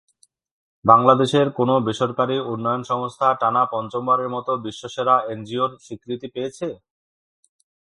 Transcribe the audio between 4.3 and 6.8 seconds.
মতো বিশ্বসেরা এনজিওর স্বীকৃতি পেয়েছে?